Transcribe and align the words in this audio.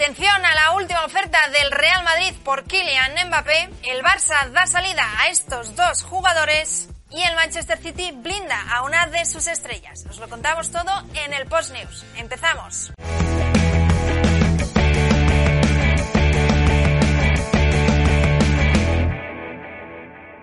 Atención 0.00 0.46
a 0.46 0.54
la 0.54 0.70
última 0.76 1.04
oferta 1.04 1.38
del 1.48 1.72
Real 1.72 2.04
Madrid 2.04 2.32
por 2.44 2.62
Kylian 2.62 3.14
Mbappé. 3.26 3.68
El 3.82 4.00
Barça 4.04 4.48
da 4.50 4.64
salida 4.64 5.04
a 5.18 5.26
estos 5.26 5.74
dos 5.74 6.04
jugadores 6.04 6.88
y 7.10 7.20
el 7.20 7.34
Manchester 7.34 7.78
City 7.78 8.12
blinda 8.12 8.62
a 8.70 8.84
una 8.84 9.08
de 9.08 9.24
sus 9.24 9.48
estrellas. 9.48 10.06
Os 10.08 10.20
lo 10.20 10.28
contamos 10.28 10.70
todo 10.70 11.02
en 11.14 11.34
el 11.34 11.46
Post 11.48 11.72
News. 11.72 12.04
Empezamos. 12.16 12.92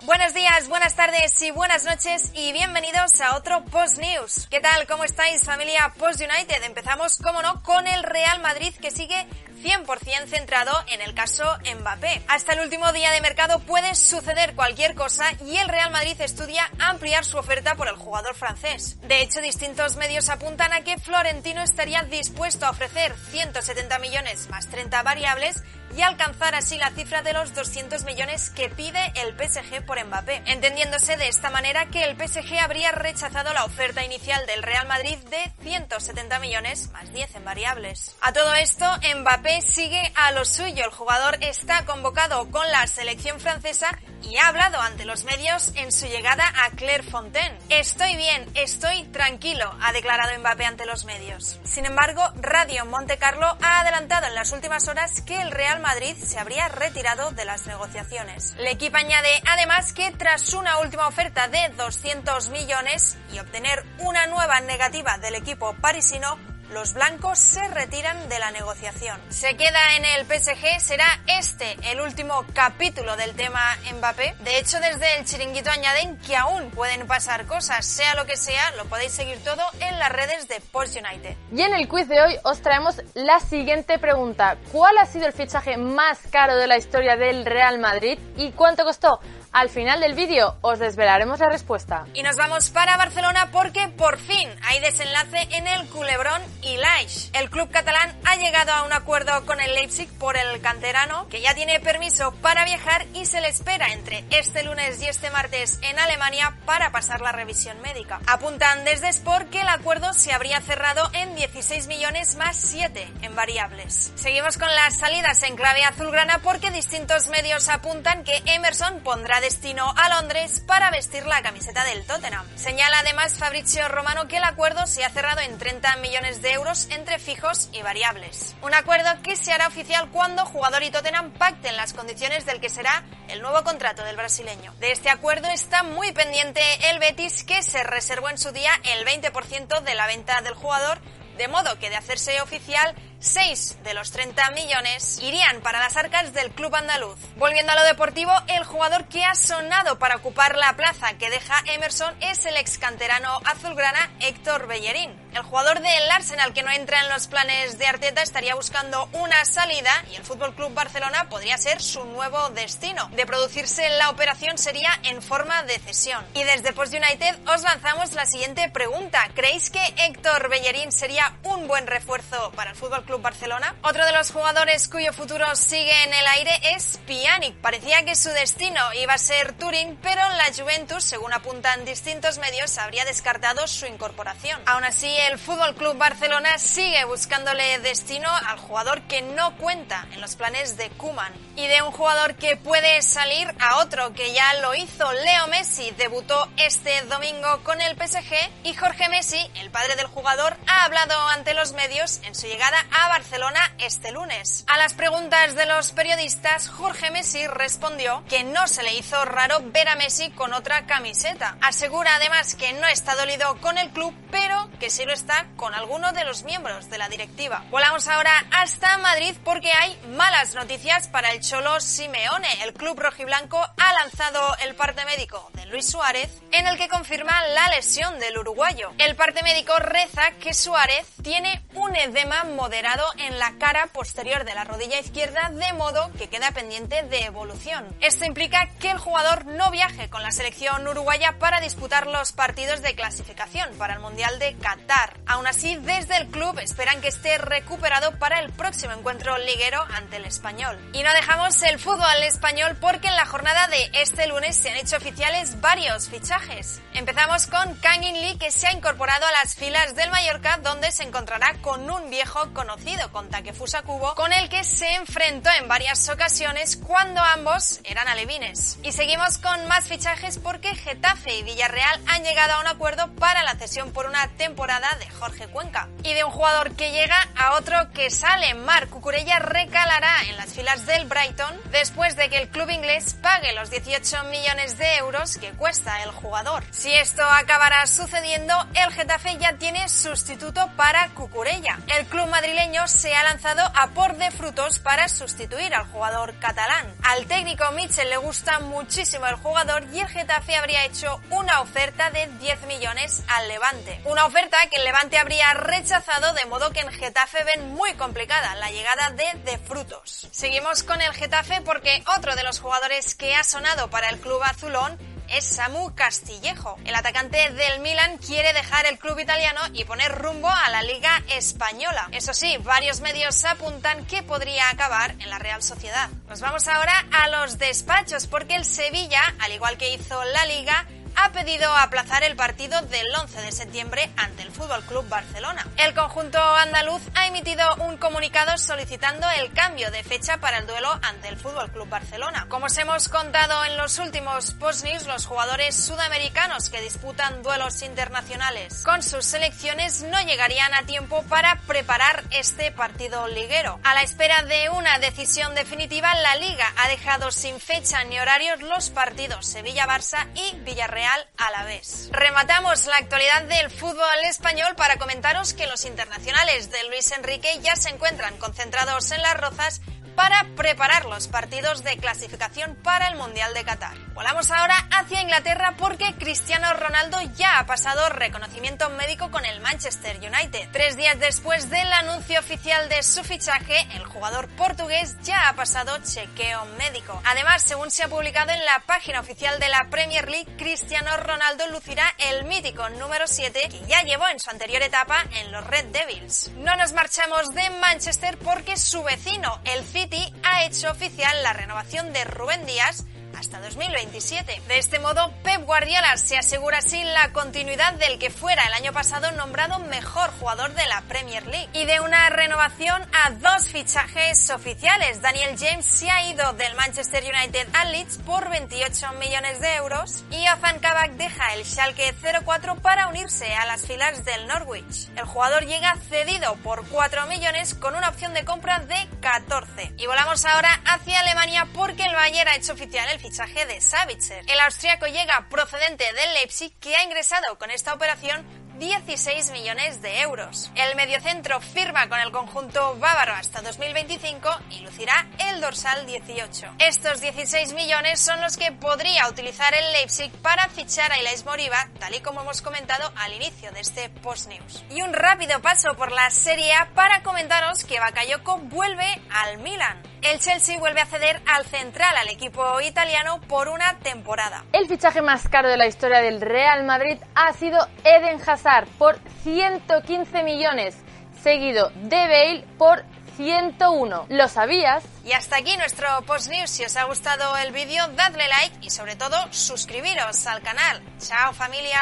Buenos 0.06 0.36
días, 0.36 0.70
buenas 0.70 0.96
tardes 0.96 1.42
y 1.42 1.50
buenas 1.50 1.84
noches 1.84 2.32
y 2.36 2.52
bienvenidos 2.54 3.20
a 3.22 3.36
otro 3.36 3.66
Post 3.66 3.98
News. 3.98 4.48
¿Qué 4.52 4.60
tal? 4.60 4.86
¿Cómo 4.86 5.04
estáis 5.04 5.44
familia 5.44 5.94
Post 5.98 6.22
United? 6.22 6.64
Empezamos, 6.64 7.18
como 7.18 7.42
no, 7.42 7.64
con 7.64 7.88
el 7.88 8.04
Real 8.04 8.40
Madrid 8.40 8.74
que 8.80 8.92
sigue 8.92 9.26
100% 9.66 10.28
centrado 10.28 10.72
en 10.92 11.02
el 11.02 11.16
caso 11.16 11.44
Mbappé. 11.80 12.22
Hasta 12.28 12.54
el 12.54 12.60
último 12.60 12.92
día 12.94 13.10
de 13.12 13.20
mercado 13.20 13.60
puede 13.62 13.96
suceder 13.96 14.54
cualquier 14.54 14.94
cosa 14.94 15.26
y 15.44 15.58
el 15.58 15.68
Real 15.68 15.90
Madrid 15.90 16.22
estudia 16.22 16.70
ampliar 16.78 17.26
su 17.26 17.38
oferta 17.38 17.74
por 17.74 17.88
el 17.88 17.96
jugador 17.96 18.36
francés. 18.36 19.00
De 19.02 19.22
hecho, 19.22 19.42
distintos 19.42 19.96
medios 19.96 20.30
apuntan 20.30 20.72
a 20.72 20.82
que 20.82 21.00
Florentino 21.00 21.64
estaría 21.64 22.04
dispuesto 22.04 22.68
a 22.68 22.70
ofrecer 22.70 23.16
170 23.32 23.98
millones 23.98 24.50
más 24.50 24.70
30 24.70 25.02
variables 25.02 25.64
y 25.96 26.02
alcanzar 26.02 26.56
así 26.56 26.78
la 26.78 26.92
cifra 26.92 27.22
de 27.22 27.34
los 27.34 27.54
200 27.54 28.04
millones 28.04 28.50
que 28.50 28.70
pide 28.70 29.00
el 29.16 29.34
PSG 29.34 29.86
por 29.86 30.04
Mbappé, 30.04 30.44
entendiéndose 30.46 31.16
de 31.18 31.28
esta 31.28 31.50
manera 31.50 31.86
que 31.88 32.04
el 32.04 32.16
PSG 32.18 32.60
habría 32.60 32.92
rechazado 32.92 33.54
la 33.54 33.66
oferta 33.66 34.04
inicial 34.04 34.46
del 34.46 34.64
Real 34.64 34.88
Madrid 34.88 35.18
de 35.30 35.52
170 35.64 36.40
millones 36.40 36.90
más 36.92 37.12
10 37.14 37.36
en 37.36 37.46
variables. 37.46 38.16
A 38.22 38.34
todo 38.34 38.54
esto, 38.56 38.86
Mbappé 39.20 39.55
sigue 39.62 40.12
a 40.16 40.32
lo 40.32 40.46
suyo. 40.46 40.86
El 40.86 40.92
jugador 40.92 41.38
está 41.42 41.86
convocado 41.86 42.50
con 42.52 42.70
la 42.72 42.88
selección 42.88 43.40
francesa 43.40 43.98
y 44.24 44.38
ha 44.38 44.48
hablado 44.48 44.82
ante 44.82 45.06
los 45.06 45.24
medios 45.24 45.72
en 45.76 45.92
su 45.92 46.08
llegada 46.08 46.44
a 46.64 46.72
Clairefontaine. 46.72 47.58
Estoy 47.70 48.16
bien, 48.16 48.46
estoy 48.56 49.04
tranquilo, 49.04 49.72
ha 49.82 49.94
declarado 49.94 50.38
Mbappé 50.40 50.66
ante 50.66 50.86
los 50.86 51.06
medios. 51.06 51.60
Sin 51.64 51.86
embargo, 51.86 52.24
Radio 52.36 52.86
Monte 52.86 53.18
Carlo 53.18 53.46
ha 53.62 53.82
adelantado 53.82 54.28
en 54.28 54.36
las 54.36 54.52
últimas 54.52 54.88
horas 54.88 55.22
que 55.22 55.40
el 55.42 55.52
Real 55.52 55.80
Madrid 55.80 56.16
se 56.18 56.40
habría 56.40 56.68
retirado 56.68 57.32
de 57.32 57.46
las 57.46 57.68
negociaciones. 57.68 58.56
El 58.58 58.68
equipo 58.68 58.98
añade 58.98 59.30
además 59.48 59.94
que 59.94 60.12
tras 60.12 60.54
una 60.54 60.80
última 60.80 61.08
oferta 61.08 61.48
de 61.48 61.70
200 61.78 62.50
millones 62.50 63.18
y 63.32 63.40
obtener 63.40 63.86
una 64.00 64.26
nueva 64.28 64.60
negativa 64.62 65.18
del 65.18 65.36
equipo 65.36 65.76
parisino, 65.82 66.38
los 66.72 66.94
blancos 66.94 67.40
se 67.40 67.68
retiran 67.70 68.28
de 68.30 68.40
la 68.40 68.52
negociación. 68.52 69.20
Se 69.30 69.56
queda 69.56 69.96
en 69.98 70.06
el 70.06 70.26
PSG, 70.26 70.80
será 70.80 71.06
este 71.28 71.76
el 71.92 72.02
último 72.02 72.46
capítulo 72.54 73.16
del 73.18 73.36
tema 73.36 73.62
Mbappé. 73.98 74.36
De 74.40 74.58
hecho, 74.58 74.80
desde 74.80 75.18
el 75.18 75.26
chiringuito 75.26 75.70
añaden 75.70 76.18
que 76.20 76.36
aún 76.36 76.72
pueden 76.72 77.08
pasar 77.08 77.46
cosas, 77.46 77.86
sea 77.86 78.16
lo 78.16 78.26
que 78.26 78.38
sea, 78.38 78.72
lo 78.78 78.86
podéis 78.86 79.12
seguir 79.12 79.44
todo 79.44 79.62
en 79.80 80.00
las 80.00 80.12
redes 80.12 80.48
de 80.48 80.62
Post 80.72 80.98
United. 80.98 81.36
Y 81.52 81.62
en 81.62 81.74
el 81.74 81.88
quiz 81.88 82.08
de 82.08 82.22
hoy 82.22 82.38
os 82.44 82.62
traemos 82.62 83.02
la 83.14 83.40
siguiente 83.40 84.00
pregunta. 84.00 84.58
¿Cuál 84.72 84.98
ha 84.98 85.06
sido 85.06 85.28
el 85.28 85.34
fichaje 85.34 85.78
más 85.78 86.20
caro 86.32 86.56
de 86.56 86.68
la 86.68 86.78
historia 86.78 87.16
del 87.16 87.46
Real 87.46 87.80
Madrid 87.80 88.18
y 88.38 88.52
cuánto 88.52 88.84
costó? 88.84 89.20
Al 89.56 89.70
final 89.70 90.02
del 90.02 90.16
vídeo 90.16 90.58
os 90.60 90.80
desvelaremos 90.80 91.40
la 91.40 91.48
respuesta. 91.48 92.06
Y 92.14 92.24
nos 92.24 92.36
vamos 92.36 92.72
para 92.72 92.98
Barcelona 92.98 93.52
porque 93.54 93.88
por 93.88 94.18
fin 94.18 94.50
hay 94.64 94.82
desenlace 94.82 95.48
en 95.52 95.66
el 95.66 95.88
Culebrón 95.88 96.42
y 96.62 96.76
Laix. 96.76 97.30
El 97.32 97.50
club 97.50 97.72
catalán 97.72 98.14
ha 98.26 98.36
llegado 98.36 98.74
a 98.74 98.84
un 98.84 98.92
acuerdo 98.92 99.46
con 99.46 99.62
el 99.62 99.74
Leipzig 99.74 100.10
por 100.20 100.36
el 100.36 100.60
canterano 100.60 101.30
que 101.30 101.40
ya 101.40 101.56
tiene 101.56 101.80
permiso 101.80 102.34
para 102.42 102.66
viajar 102.66 103.06
y 103.14 103.28
se 103.28 103.40
le 103.40 103.48
espera 103.48 103.94
entre 103.94 104.26
este 104.30 104.62
lunes 104.64 105.02
y 105.02 105.06
este 105.06 105.30
martes 105.30 105.80
en 105.84 106.00
Alemania 106.00 106.58
para 106.66 106.92
pasar 106.92 107.22
la 107.22 107.32
revisión 107.32 107.80
médica. 107.80 108.20
Apuntan 108.28 108.84
desde 108.84 109.08
Sport 109.08 109.52
que 109.52 109.62
el 109.62 109.70
acuerdo 109.70 110.12
se 110.12 110.34
habría 110.34 110.60
cerrado 110.60 111.10
en 111.14 111.34
16 111.34 111.88
millones 111.88 112.36
más 112.36 112.58
7 112.58 113.08
en 113.22 113.36
variables. 113.36 114.12
Seguimos 114.16 114.58
con 114.58 114.68
las 114.76 114.98
salidas 114.98 115.42
en 115.44 115.56
clave 115.56 115.86
azulgrana 115.86 116.40
porque 116.40 116.72
distintos 116.72 117.30
medios 117.30 117.70
apuntan 117.70 118.26
que 118.26 118.44
Emerson 118.48 119.00
pondrá 119.00 119.40
destino 119.46 119.94
a 119.96 120.10
Londres 120.10 120.64
para 120.66 120.90
vestir 120.90 121.24
la 121.28 121.44
camiseta 121.44 121.84
del 121.84 122.04
Tottenham. 122.04 122.48
Señala 122.56 122.98
además 123.02 123.38
Fabrizio 123.38 123.88
Romano 123.90 124.28
que 124.28 124.38
el 124.38 124.44
acuerdo 124.44 124.88
se 124.88 125.06
ha 125.06 125.12
cerrado 125.12 125.42
en 125.42 125.60
30 125.60 125.98
millones 125.98 126.42
de 126.42 126.54
euros 126.54 126.88
entre 126.90 127.20
fijos 127.20 127.70
y 127.72 127.84
variables. 127.84 128.56
Un 128.64 128.74
acuerdo 128.74 129.08
que 129.22 129.36
se 129.36 129.54
hará 129.54 129.68
oficial 129.68 130.10
cuando 130.10 130.48
jugador 130.48 130.82
y 130.82 130.90
Tottenham 130.90 131.32
pacten 131.34 131.76
las 131.76 131.94
condiciones 131.94 132.48
del 132.48 132.60
que 132.60 132.70
será 132.70 133.04
el 133.28 133.44
nuevo 133.44 133.64
contrato 133.64 134.04
del 134.04 134.16
brasileño. 134.16 134.74
De 134.80 134.92
este 134.92 135.12
acuerdo 135.12 135.48
está 135.50 135.84
muy 135.84 136.12
pendiente 136.12 136.62
el 136.90 136.98
Betis 136.98 137.44
que 137.44 137.62
se 137.62 137.84
reservó 137.84 138.32
en 138.32 138.40
su 138.40 138.52
día 138.52 138.72
el 138.84 139.06
20% 139.06 139.82
de 139.82 139.94
la 139.94 140.08
venta 140.08 140.42
del 140.42 140.56
jugador 140.56 141.00
de 141.38 141.48
modo 141.48 141.78
que 141.80 141.90
de 141.90 141.98
hacerse 141.98 142.42
oficial 142.42 142.96
6 143.26 143.80
de 143.84 143.94
los 143.96 144.12
30 144.12 144.52
millones 144.52 145.20
irían 145.22 145.62
para 145.62 145.80
las 145.80 145.98
arcas 145.98 146.32
del 146.34 146.52
club 146.52 146.76
andaluz. 146.76 147.18
Volviendo 147.38 147.72
a 147.72 147.76
lo 147.76 147.84
deportivo, 147.84 148.32
el 148.48 148.64
jugador 148.64 149.06
que 149.06 149.26
ha 149.26 149.34
sonado 149.34 149.98
para 149.98 150.18
ocupar 150.18 150.56
la 150.56 150.76
plaza 150.76 151.18
que 151.18 151.32
deja 151.32 151.56
Emerson 151.74 152.14
es 152.22 152.46
el 152.46 152.56
ex 152.58 152.78
canterano 152.78 153.40
azulgrana 153.46 154.12
Héctor 154.20 154.68
Bellerín. 154.68 155.25
El 155.36 155.44
jugador 155.44 155.82
del 155.82 156.12
Arsenal 156.12 156.54
que 156.54 156.64
no 156.64 156.72
entra 156.72 157.02
en 157.02 157.10
los 157.10 157.28
planes 157.28 157.78
de 157.78 157.86
Arteta 157.86 158.22
estaría 158.22 158.56
buscando 158.56 159.10
una 159.12 159.44
salida 159.44 159.92
y 160.10 160.16
el 160.16 160.24
Fútbol 160.24 160.56
Club 160.56 160.74
Barcelona 160.74 161.28
podría 161.28 161.58
ser 161.58 161.82
su 161.82 162.06
nuevo 162.06 162.52
destino. 162.52 163.10
De 163.10 163.26
producirse 163.26 163.90
la 163.98 164.12
operación 164.12 164.58
sería 164.58 164.98
en 165.04 165.22
forma 165.22 165.64
de 165.64 165.78
cesión. 165.80 166.26
Y 166.36 166.46
desde 166.46 166.72
Post 166.72 166.94
United 166.94 167.36
os 167.54 167.64
lanzamos 167.64 168.14
la 168.14 168.26
siguiente 168.26 168.70
pregunta. 168.70 169.30
¿Creéis 169.36 169.70
que 169.70 169.84
Héctor 169.98 170.48
Bellerín 170.48 170.94
sería 170.94 171.38
un 171.44 171.68
buen 171.68 171.86
refuerzo 171.86 172.54
para 172.56 172.70
el 172.70 172.78
Fútbol 172.78 173.04
Club 173.04 173.22
Barcelona? 173.22 173.76
Otro 173.82 174.06
de 174.06 174.14
los 174.14 174.32
jugadores 174.32 174.88
cuyo 174.88 175.12
futuro 175.12 175.54
sigue 175.58 176.04
en 176.06 176.14
el 176.14 176.28
aire 176.28 176.62
es 176.76 176.98
Pjanic. 177.06 177.56
Parecía 177.58 178.06
que 178.06 178.16
su 178.16 178.30
destino 178.30 178.80
iba 178.94 179.16
a 179.16 179.18
ser 179.18 179.52
Turín, 179.52 180.00
pero 180.02 180.22
la 180.30 180.46
Juventus, 180.58 181.04
según 181.04 181.34
apuntan 181.34 181.84
distintos 181.84 182.38
medios, 182.38 182.78
habría 182.78 183.04
descartado 183.04 183.68
su 183.68 183.86
incorporación. 183.86 184.62
Aún 184.66 184.86
así, 184.86 185.14
el 185.26 185.40
Fútbol 185.40 185.74
Club 185.76 185.98
Barcelona 185.98 186.60
sigue 186.60 187.04
buscándole 187.06 187.80
destino 187.80 188.30
al 188.48 188.60
jugador 188.60 189.02
que 189.04 189.24
no 189.24 189.58
cuenta 189.58 190.08
en 190.12 190.22
los 190.22 190.36
planes 190.36 190.78
de 190.78 190.90
Kuman. 190.92 191.34
Y 191.56 191.68
de 191.68 191.82
un 191.82 191.92
jugador 191.92 192.36
que 192.36 192.58
puede 192.58 193.02
salir 193.02 193.48
a 193.60 193.78
otro 193.78 194.14
que 194.14 194.34
ya 194.34 194.54
lo 194.56 194.76
hizo, 194.76 195.12
Leo 195.14 195.48
Messi 195.48 195.90
debutó 195.92 196.48
este 196.58 197.02
domingo 197.04 197.64
con 197.64 197.82
el 197.82 197.96
PSG 197.96 198.36
y 198.64 198.74
Jorge 198.76 199.10
Messi, 199.10 199.50
el 199.56 199.72
padre 199.72 199.96
del 199.96 200.08
jugador, 200.08 200.58
ha 200.68 200.84
hablado 200.84 201.20
ante 201.30 201.54
los 201.54 201.74
medios 201.74 202.20
en 202.24 202.36
su 202.36 202.46
llegada 202.46 202.86
a 202.92 203.08
Barcelona 203.08 203.74
este 203.80 204.12
lunes. 204.12 204.64
A 204.68 204.78
las 204.78 204.94
preguntas 204.94 205.56
de 205.56 205.66
los 205.66 205.92
periodistas, 205.94 206.70
Jorge 206.70 207.10
Messi 207.10 207.48
respondió 207.48 208.24
que 208.30 208.44
no 208.44 208.68
se 208.68 208.84
le 208.84 208.94
hizo 208.94 209.24
raro 209.26 209.60
ver 209.72 209.88
a 209.88 209.96
Messi 209.96 210.30
con 210.32 210.54
otra 210.54 210.86
camiseta. 210.86 211.58
Asegura 211.62 212.16
además 212.16 212.56
que 212.56 212.74
no 212.74 212.88
está 212.88 213.16
dolido 213.16 213.60
con 213.62 213.78
el 213.78 213.90
club, 213.92 214.14
pero 214.30 214.70
que 214.80 214.90
sí 214.90 215.06
está 215.16 215.48
con 215.56 215.74
alguno 215.74 216.12
de 216.12 216.26
los 216.26 216.44
miembros 216.44 216.90
de 216.90 216.98
la 216.98 217.08
directiva. 217.08 217.64
Volamos 217.72 218.08
ahora 218.08 218.46
hasta 218.52 218.98
Madrid 218.98 219.34
porque 219.46 219.72
hay 219.72 219.98
malas 220.10 220.56
noticias 220.56 221.08
para 221.08 221.32
el 221.32 221.40
Cholo 221.40 221.80
Simeone. 221.80 222.64
El 222.64 222.74
club 222.74 223.00
rojiblanco 223.00 223.58
ha 223.58 223.94
lanzado 223.94 224.42
el 224.64 224.76
parte 224.76 225.06
médico 225.06 225.50
de 225.54 225.66
Luis 225.68 225.90
Suárez 225.90 226.30
en 226.52 226.68
el 226.68 226.78
que 226.78 226.90
confirma 226.90 227.48
la 227.48 227.70
lesión 227.70 228.20
del 228.20 228.38
uruguayo. 228.38 228.92
El 228.98 229.16
parte 229.16 229.42
médico 229.42 229.78
reza 229.80 230.32
que 230.42 230.54
Suárez 230.54 231.08
tiene 231.24 231.64
un 231.74 231.96
edema 231.96 232.44
moderado 232.44 233.06
en 233.18 233.40
la 233.40 233.54
cara 233.58 233.88
posterior 233.88 234.44
de 234.44 234.54
la 234.54 234.66
rodilla 234.66 235.00
izquierda 235.00 235.50
de 235.50 235.72
modo 235.74 236.12
que 236.18 236.28
queda 236.28 236.52
pendiente 236.52 237.04
de 237.04 237.24
evolución. 237.24 237.86
Esto 238.02 238.26
implica 238.26 238.70
que 238.80 238.92
el 238.92 238.98
jugador 238.98 239.46
no 239.46 239.72
viaje 239.72 240.10
con 240.10 240.24
la 240.24 240.32
selección 240.32 240.88
uruguaya 240.88 241.38
para 241.40 241.62
disputar 241.62 242.08
los 242.08 242.34
partidos 242.34 242.82
de 242.82 242.96
clasificación 242.96 243.70
para 243.78 243.94
el 243.94 244.00
Mundial 244.00 244.40
de 244.40 244.56
Qatar. 244.58 245.05
Aún 245.26 245.48
así, 245.48 245.76
desde 245.78 246.18
el 246.18 246.28
club 246.28 246.60
esperan 246.60 247.02
que 247.02 247.08
esté 247.08 247.38
recuperado 247.38 248.18
para 248.20 248.40
el 248.40 248.52
próximo 248.52 248.94
encuentro 248.94 249.38
liguero 249.38 249.84
ante 249.94 250.18
el 250.18 250.26
español. 250.26 250.78
Y 250.94 251.04
no 251.04 251.14
dejamos 251.14 251.62
el 251.64 251.80
fútbol 251.80 252.24
español 252.24 252.78
porque 252.80 253.08
en 253.08 253.16
la 253.16 253.26
jornada 253.26 253.68
de 253.68 253.90
este 253.94 254.28
lunes 254.28 254.56
se 254.56 254.70
han 254.70 254.78
hecho 254.78 254.98
oficiales 254.98 255.62
varios 255.62 256.10
fichajes. 256.10 256.82
Empezamos 256.94 257.48
con 257.48 257.76
Kangin 257.76 258.22
Lee 258.22 258.38
que 258.38 258.52
se 258.52 258.68
ha 258.68 258.74
incorporado 258.74 259.26
a 259.26 259.32
las 259.32 259.56
filas 259.56 259.96
del 259.96 260.12
Mallorca 260.12 260.58
donde 260.58 260.92
se 260.92 261.04
encontrará 261.04 261.56
con 261.62 261.90
un 261.90 262.10
viejo 262.10 262.54
conocido, 262.54 263.12
con 263.12 263.30
Takefusa 263.30 263.82
Kubo, 263.82 264.16
con 264.16 264.32
el 264.32 264.50
que 264.50 264.64
se 264.64 264.94
enfrentó 264.96 265.50
en 265.60 265.68
varias 265.68 266.08
ocasiones 266.10 266.78
cuando 266.78 267.22
ambos 267.22 267.80
eran 267.84 268.08
alevines. 268.08 268.78
Y 268.84 268.92
seguimos 268.92 269.38
con 269.38 269.68
más 269.68 269.88
fichajes 269.88 270.38
porque 270.38 270.76
Getafe 270.76 271.36
y 271.38 271.44
Villarreal 271.44 272.02
han 272.08 272.24
llegado 272.24 272.54
a 272.54 272.62
un 272.62 272.68
acuerdo 272.68 273.14
para 273.16 273.44
la 273.44 273.56
cesión 273.56 273.92
por 273.92 274.06
una 274.06 274.28
temporada 274.38 274.85
de 274.94 275.10
Jorge 275.10 275.48
Cuenca. 275.48 275.88
Y 276.04 276.14
de 276.14 276.24
un 276.24 276.32
jugador 276.32 276.76
que 276.76 276.92
llega 276.92 277.18
a 277.36 277.54
otro 277.54 277.92
que 277.94 278.10
sale, 278.10 278.54
Marc 278.54 278.90
Cucurella 278.90 279.40
recalará 279.40 280.24
en 280.30 280.38
las 280.38 280.54
filas 280.54 280.86
del 280.86 281.06
Brighton 281.06 281.60
después 281.72 282.16
de 282.16 282.30
que 282.30 282.38
el 282.38 282.50
club 282.50 282.70
inglés 282.70 283.16
pague 283.22 283.54
los 283.54 283.70
18 283.70 284.26
millones 284.26 284.78
de 284.78 284.98
euros 284.98 285.38
que 285.38 285.52
cuesta 285.52 286.04
el 286.04 286.12
jugador. 286.12 286.64
Si 286.72 286.94
esto 286.94 287.24
acabará 287.24 287.86
sucediendo, 287.88 288.54
el 288.76 288.94
Getafe 288.94 289.38
ya 289.38 289.58
tiene 289.58 289.90
sustituto 289.90 290.70
para 290.76 291.10
Cucurella. 291.10 291.80
El 291.88 292.06
club 292.06 292.28
madrileño 292.30 292.88
se 292.88 293.16
ha 293.16 293.24
lanzado 293.24 293.64
a 293.74 293.88
por 293.88 294.16
de 294.18 294.32
frutos 294.32 294.80
para 294.80 295.10
sustituir 295.10 295.74
al 295.74 295.86
jugador 295.88 296.38
catalán. 296.40 296.94
Al 297.04 297.26
técnico 297.26 297.70
Mitchell 297.72 298.10
le 298.10 298.18
gusta 298.18 298.60
muchísimo 298.60 299.26
el 299.28 299.36
jugador 299.36 299.84
y 299.92 300.00
el 300.00 300.08
Getafe 300.08 300.56
habría 300.56 300.86
hecho 300.86 301.20
una 301.32 301.62
oferta 301.62 302.10
de 302.12 302.28
10 302.40 302.68
millones 302.68 303.24
al 303.28 303.48
Levante. 303.48 304.02
Una 304.06 304.26
oferta 304.26 304.58
que 304.70 304.75
el 304.76 304.84
Levante 304.84 305.18
habría 305.18 305.54
rechazado 305.54 306.34
de 306.34 306.46
modo 306.46 306.72
que 306.72 306.82
en 306.82 306.92
Getafe 306.92 307.44
ven 307.44 307.74
muy 307.74 307.94
complicada 307.94 308.56
la 308.56 308.72
llegada 308.72 309.10
de 309.12 309.26
De 309.46 309.58
Frutos. 309.58 310.28
Seguimos 310.32 310.84
con 310.84 311.02
el 311.02 311.14
Getafe 311.14 311.62
porque 311.62 312.04
otro 312.18 312.36
de 312.36 312.44
los 312.44 312.60
jugadores 312.60 313.16
que 313.16 313.36
ha 313.36 313.44
sonado 313.44 313.90
para 313.90 314.10
el 314.10 314.20
club 314.20 314.42
azulón 314.44 314.98
es 315.30 315.46
Samu 315.46 315.96
Castillejo. 315.96 316.78
El 316.86 316.96
atacante 316.96 317.50
del 317.52 317.80
Milan 317.80 318.18
quiere 318.18 318.54
dejar 318.54 318.86
el 318.86 319.00
club 319.00 319.20
italiano 319.20 319.62
y 319.74 319.86
poner 319.86 320.12
rumbo 320.12 320.50
a 320.50 320.70
la 320.70 320.84
Liga 320.84 321.24
Española. 321.30 322.10
Eso 322.12 322.34
sí, 322.34 322.58
varios 322.58 323.02
medios 323.02 323.44
apuntan 323.46 324.06
que 324.06 324.24
podría 324.24 324.70
acabar 324.70 325.12
en 325.12 325.30
la 325.30 325.40
Real 325.40 325.64
Sociedad. 325.64 326.10
Nos 326.28 326.42
vamos 326.42 326.68
ahora 326.68 327.06
a 327.12 327.30
los 327.30 327.58
despachos 327.58 328.28
porque 328.28 328.56
el 328.56 328.66
Sevilla, 328.66 329.22
al 329.40 329.54
igual 329.54 329.78
que 329.78 329.94
hizo 329.94 330.24
la 330.26 330.46
Liga, 330.46 330.86
ha 331.16 331.32
pedido 331.32 331.72
aplazar 331.76 332.24
el 332.24 332.36
partido 332.36 332.82
del 332.84 333.08
11 333.16 333.42
de 333.42 333.52
septiembre 333.52 334.10
ante 334.18 334.44
el 334.44 334.52
Fútbol 334.52 334.84
Club 334.84 335.08
Barcelona. 335.08 335.66
El 335.78 335.94
conjunto 335.94 336.40
andaluz 336.40 337.02
ha 337.16 337.28
emitido 337.28 337.64
un 337.78 337.98
comunicado 337.98 338.58
solicitando 338.58 339.28
el 339.38 339.52
cambio 339.54 339.92
de 339.92 340.04
fecha 340.04 340.38
para 340.38 340.58
el 340.58 340.68
duelo 340.68 340.90
ante 341.02 341.30
el 341.30 341.38
Fútbol 341.38 341.72
Club 341.72 341.90
Barcelona. 341.90 342.48
Como 342.50 342.66
os 342.66 342.78
hemos 342.78 343.10
contado 343.10 343.64
en 343.66 343.78
los 343.78 344.00
últimos 344.00 344.52
post-news, 344.52 345.08
los 345.08 345.26
jugadores 345.26 345.76
sudamericanos 345.76 346.70
que 346.70 346.82
disputan 346.82 347.44
duelos 347.44 347.82
internacionales 347.82 348.84
con 348.84 349.02
sus 349.02 349.26
selecciones 349.26 350.04
no 350.04 350.22
llegarían 350.22 350.74
a 350.74 350.84
tiempo 350.84 351.24
para 351.24 351.60
preparar 351.68 352.24
este 352.32 352.72
partido 352.72 353.28
liguero. 353.28 353.80
A 353.84 353.94
la 353.94 354.04
espera 354.04 354.44
de 354.44 354.70
una 354.70 355.00
decisión 355.00 355.56
definitiva, 355.56 356.14
la 356.16 356.36
Liga 356.36 356.72
ha 356.78 356.88
dejado 356.90 357.32
sin 357.32 357.60
fecha 357.60 358.04
ni 358.04 358.20
horarios 358.20 358.62
los 358.62 358.90
partidos 358.90 359.46
Sevilla-Barça 359.46 360.28
y 360.36 360.56
Villarreal 360.62 361.05
a 361.38 361.52
la 361.52 361.64
vez. 361.66 362.10
Rematamos 362.12 362.86
la 362.88 362.98
actualidad 362.98 363.44
del 363.44 363.70
fútbol 363.70 364.24
español 364.26 364.76
para 364.76 364.98
comentaros 364.98 365.54
que 365.54 365.68
los 365.68 365.86
internacionales 365.86 366.72
de 366.72 366.84
Luis 366.90 367.12
Enrique 367.12 367.60
ya 367.62 367.76
se 367.76 367.90
encuentran 367.90 368.38
concentrados 368.38 369.12
en 369.12 369.22
las 369.22 369.38
rozas 369.38 369.82
para 370.16 370.46
preparar 370.56 371.06
los 371.06 371.28
partidos 371.28 371.84
de 371.84 371.98
clasificación 371.98 372.76
para 372.76 373.08
el 373.08 373.16
Mundial 373.16 373.54
de 373.54 373.64
Qatar. 373.64 373.98
Volamos 374.14 374.50
ahora 374.52 374.76
hacia 374.92 375.22
Inglaterra 375.22 375.76
porque 375.78 376.16
Cristiano 376.16 376.74
Ronaldo 376.74 377.18
ya 377.36 377.60
ha 377.60 377.66
pasado 377.66 378.08
reconocimiento 378.10 378.90
médico 378.92 379.30
con 379.30 379.46
el 379.46 379.60
Manchester 379.60 380.18
United. 380.18 380.70
Tres 380.72 380.96
días 380.96 381.20
después 381.20 381.70
del 381.70 381.92
anuncio 381.92 382.40
oficial 382.40 382.88
de 382.88 383.04
su 383.04 383.24
fichaje, 383.24 383.76
el 383.96 384.06
jugador 384.06 384.48
portugués 384.56 385.18
ya 385.24 385.50
ha 385.50 385.54
pasado 385.54 385.98
chequeo 386.00 386.66
médico. 386.78 387.22
Además, 387.26 387.64
según 387.64 387.92
se 387.92 388.04
ha 388.04 388.08
publicado 388.08 388.52
en 388.52 388.64
la 388.64 388.80
página 388.86 389.20
oficial 389.20 389.60
de 389.60 389.70
la 389.70 389.90
Premier 389.90 390.30
League, 390.30 390.56
Cristiano 390.58 391.16
Ronaldo 391.18 391.68
lucirá 391.68 392.16
el 392.18 392.46
mítico 392.46 392.88
número 392.90 393.28
7 393.28 393.68
que 393.70 393.86
ya 393.88 394.02
llevó 394.04 394.28
en 394.30 394.40
su 394.40 394.50
anterior 394.50 394.82
etapa 394.82 395.26
en 395.42 395.52
los 395.52 395.66
Red 395.68 395.88
Devils. 395.88 396.52
No 396.58 396.76
nos 396.78 396.94
marchamos 396.94 397.54
de 397.54 397.70
Manchester 397.82 398.38
porque 398.38 398.78
su 398.78 399.04
vecino, 399.04 399.60
el 399.66 399.84
City, 399.84 400.05
ha 400.44 400.64
hecho 400.66 400.92
oficial 400.92 401.42
la 401.44 401.54
renovación 401.54 402.14
de 402.14 402.24
Rubén 402.26 402.66
Díaz 402.66 403.06
hasta 403.38 403.60
2027. 403.60 404.62
De 404.68 404.78
este 404.78 405.00
modo, 405.00 405.32
Pep 405.44 405.64
Guardiola 405.66 406.18
se 406.18 406.38
asegura 406.38 406.80
así 406.80 407.04
la 407.04 407.32
continuidad 407.34 407.94
del 407.94 408.20
que 408.20 408.30
fuera 408.30 408.64
el 408.66 408.74
año 408.74 408.94
pasado 408.94 409.32
nombrado 409.32 409.80
mejor 409.80 410.32
jugador 410.40 410.74
de 410.74 410.86
la 410.88 411.02
Premier 411.02 411.46
League 411.48 411.70
y 411.74 411.86
de 411.86 412.00
una 412.00 412.30
renovación 412.30 413.02
a 413.14 413.32
dos 413.32 413.70
fichajes 413.70 414.50
oficiales. 414.50 415.22
Daniel 415.22 415.56
James 415.58 415.86
se 415.86 416.10
ha 416.10 416.30
ido 416.32 416.54
del 416.54 416.76
Manchester 416.76 417.24
United 417.24 417.68
al 417.74 417.92
Leeds 417.92 418.18
por 418.26 418.50
28 418.50 419.12
millones 419.20 419.60
de 419.60 419.76
euros 419.76 420.24
y 420.32 420.48
Ozan 420.50 420.80
Kabak 420.80 421.12
deja 421.12 421.54
el 421.54 421.66
Schalke 421.66 422.14
04 422.44 422.76
para 422.78 423.08
unirse 423.08 423.54
a 423.56 423.66
las 423.66 423.86
filas 423.86 424.24
del 424.26 424.48
Norwich. 424.48 425.08
El 425.16 425.26
jugador 425.26 425.66
llega 425.66 425.96
cedido 426.10 426.56
por 426.64 426.88
4 426.88 427.26
millones 427.28 427.74
con 427.74 427.96
una 427.96 428.10
opción 428.10 428.34
de 428.34 428.46
compra 428.46 428.80
de 428.80 429.08
14. 429.22 429.94
Y 429.98 430.06
volamos 430.08 430.46
ahora 430.46 430.82
hacia 430.86 431.20
Alemania 431.20 431.68
porque 431.74 432.06
el 432.06 432.16
Bayern 432.16 432.50
ha 432.50 432.56
hecho 432.56 432.74
oficial 432.74 433.10
el 433.10 433.20
fichaje 433.26 433.66
de 433.66 433.82
Savitzer. 433.82 434.44
El 434.48 434.60
austriaco 434.60 435.08
llega 435.08 435.48
procedente 435.50 436.04
del 436.14 436.34
Leipzig 436.36 436.72
que 436.80 436.96
ha 436.96 437.04
ingresado 437.04 437.58
con 437.58 437.72
esta 437.72 437.94
operación 437.94 438.46
16 438.78 439.52
millones 439.52 440.02
de 440.04 440.22
euros. 440.22 440.70
El 440.76 440.96
mediocentro 440.96 441.60
firma 441.60 442.08
con 442.08 442.20
el 442.20 442.32
conjunto 442.32 442.96
bávaro 443.00 443.34
hasta 443.34 443.62
2025 443.64 444.50
y 444.70 444.82
lucirá 444.82 445.28
el 445.40 445.60
dorsal 445.60 446.06
18. 446.06 446.76
Estos 446.80 447.22
16 447.22 447.74
millones 447.74 448.20
son 448.20 448.42
los 448.42 448.58
que 448.58 448.72
podría 448.74 449.28
utilizar 449.28 449.74
el 449.74 449.92
Leipzig 449.94 450.32
para 450.44 450.70
fichar 450.70 451.12
a 451.12 451.20
Ilais 451.20 451.46
Moriba, 451.46 451.90
tal 452.00 452.14
y 452.14 452.20
como 452.20 452.42
hemos 452.42 452.62
comentado 452.62 453.12
al 453.16 453.34
inicio 453.34 453.72
de 453.72 453.80
este 453.80 454.10
Post 454.10 454.50
News. 454.50 454.84
Y 454.92 455.02
un 455.02 455.14
rápido 455.14 455.62
paso 455.62 455.96
por 455.96 456.12
la 456.12 456.30
Serie 456.30 456.74
A 456.74 456.94
para 456.94 457.24
comentaros 457.24 457.86
que 457.86 458.00
Bakayoko 458.00 458.58
vuelve 458.58 459.20
al 459.32 459.58
Milan. 459.60 460.15
El 460.22 460.40
Chelsea 460.40 460.80
vuelve 460.80 461.02
a 461.02 461.06
ceder 461.06 461.42
al 461.46 461.66
central 461.66 462.16
al 462.18 462.30
equipo 462.30 462.82
italiano 462.82 463.40
por 463.48 463.68
una 463.68 463.98
temporada. 464.00 464.66
El 464.74 464.88
fichaje 464.88 465.22
más 465.22 465.48
caro 465.48 465.70
de 465.70 465.78
la 465.78 465.88
historia 465.88 466.22
del 466.22 466.42
Real 466.42 466.84
Madrid 466.86 467.18
ha 467.36 467.54
sido 467.54 467.88
Eden 468.04 468.40
Hazard 468.46 468.88
por 468.98 469.20
115 469.44 470.44
millones, 470.44 470.96
seguido 471.44 471.92
de 471.96 472.18
Bale 472.18 472.66
por 472.78 473.04
101. 473.38 474.28
¿Lo 474.30 474.48
sabías? 474.48 475.04
Y 475.26 475.34
hasta 475.34 475.58
aquí 475.58 475.76
nuestro 475.78 476.08
Post 476.26 476.50
News. 476.50 476.70
Si 476.70 476.86
os 476.86 476.96
ha 476.98 477.04
gustado 477.04 477.58
el 477.58 477.72
vídeo, 477.72 478.08
dadle 478.16 478.48
like 478.48 478.78
y 478.82 478.90
sobre 478.90 479.16
todo 479.16 479.36
suscribiros 479.52 480.48
al 480.48 480.62
canal. 480.62 481.02
Chao 481.20 481.54
familia. 481.54 482.00